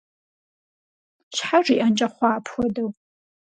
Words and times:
Щхьэ 1.35 1.59
жиӀэнкӀэ 1.65 2.07
хъуа 2.13 2.29
апхуэдэу? 2.37 2.89